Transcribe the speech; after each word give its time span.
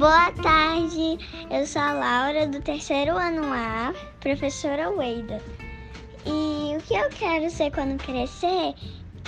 Boa 0.00 0.32
tarde, 0.32 1.18
eu 1.50 1.66
sou 1.66 1.82
a 1.82 1.92
Laura 1.92 2.46
do 2.46 2.58
terceiro 2.62 3.18
ano 3.18 3.42
A, 3.52 3.92
professora 4.18 4.88
Weida. 4.88 5.42
E 6.24 6.74
o 6.74 6.80
que 6.80 6.94
eu 6.94 7.06
quero 7.10 7.50
ser 7.50 7.70
quando 7.70 8.02
crescer? 8.02 8.74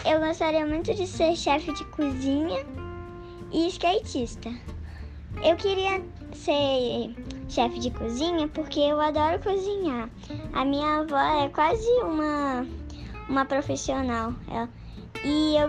Eu 0.06 0.18
gostaria 0.20 0.64
muito 0.64 0.94
de 0.94 1.06
ser 1.06 1.36
chefe 1.36 1.74
de 1.74 1.84
cozinha 1.90 2.64
e 3.52 3.68
skatista. 3.68 4.48
Eu 5.44 5.56
queria 5.56 6.02
ser 6.32 7.14
chefe 7.50 7.78
de 7.78 7.90
cozinha 7.90 8.48
porque 8.48 8.80
eu 8.80 8.98
adoro 8.98 9.42
cozinhar. 9.42 10.08
A 10.54 10.64
minha 10.64 11.00
avó 11.00 11.44
é 11.44 11.50
quase 11.50 11.86
uma, 12.02 12.66
uma 13.28 13.44
profissional. 13.44 14.32
Ela, 14.48 14.70
e 15.22 15.54
eu, 15.54 15.68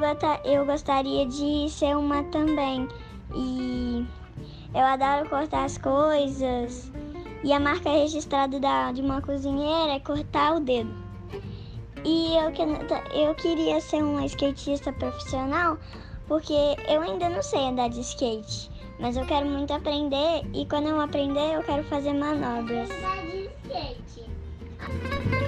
eu 0.50 0.66
gostaria 0.66 1.26
de 1.26 1.70
ser 1.70 1.94
uma 1.98 2.24
também. 2.24 2.88
E 3.36 4.08
eu 4.74 4.82
adoro 4.82 5.30
cortar 5.30 5.66
as 5.66 5.78
coisas. 5.78 6.92
E 7.44 7.52
a 7.52 7.60
marca 7.60 7.90
registrada 7.90 8.60
da, 8.60 8.92
de 8.92 9.02
uma 9.02 9.22
cozinheira 9.22 9.94
é 9.94 10.00
cortar 10.00 10.56
o 10.56 10.60
dedo. 10.60 10.92
E 12.06 12.36
eu, 12.36 12.52
eu 13.14 13.36
queria 13.36 13.80
ser 13.80 14.04
uma 14.04 14.26
skatista 14.26 14.92
profissional 14.92 15.78
porque 16.28 16.54
eu 16.88 17.02
ainda 17.02 17.30
não 17.30 17.44
sei 17.44 17.68
andar 17.68 17.90
de 17.90 18.02
skate. 18.02 18.72
Mas 19.00 19.18
eu 19.18 19.26
quero 19.26 19.46
muito 19.46 19.74
aprender 19.74 20.44
e 20.54 20.66
quando 20.66 20.88
eu 20.88 21.00
aprender 21.00 21.56
eu 21.56 21.64
quero 21.64 21.84
fazer 21.84 22.14
manobras. 22.14 22.90
Andar 22.92 23.22
de 23.26 23.50
skate. 23.64 25.43